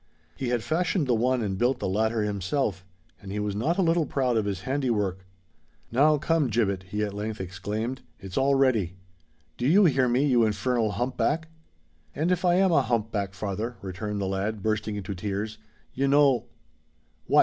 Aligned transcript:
He 0.35 0.47
had 0.49 0.63
fashioned 0.63 1.05
the 1.05 1.13
one 1.13 1.43
and 1.43 1.59
built 1.59 1.77
the 1.77 1.87
latter 1.87 2.23
himself; 2.23 2.83
and 3.21 3.31
he 3.31 3.37
was 3.37 3.55
not 3.55 3.77
a 3.77 3.83
little 3.83 4.07
proud 4.07 4.35
of 4.35 4.45
his 4.45 4.61
handiwork. 4.61 5.19
"Now, 5.91 6.17
come, 6.17 6.47
Gibbet," 6.47 6.85
he 6.89 7.03
at 7.03 7.13
length 7.13 7.39
exclaimed; 7.39 8.01
"it's 8.19 8.35
all 8.35 8.55
ready. 8.55 8.95
Do 9.57 9.67
you 9.67 9.85
hear 9.85 10.07
me, 10.07 10.25
you 10.25 10.43
infernal 10.43 10.93
hump 10.93 11.17
back?" 11.17 11.49
"And 12.15 12.31
if 12.31 12.43
I 12.43 12.55
am 12.55 12.71
a 12.71 12.81
hump 12.81 13.11
back, 13.11 13.35
father," 13.35 13.75
returned 13.83 14.19
the 14.19 14.27
lad, 14.27 14.63
bursting 14.63 14.95
into 14.95 15.13
tears, 15.13 15.59
"you 15.93 16.07
know——" 16.07 16.45
"What?" 17.27 17.39